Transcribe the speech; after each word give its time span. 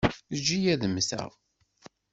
Eǧǧ-iyi 0.35 0.69
ad 0.73 0.83
mmteɣ. 0.89 1.29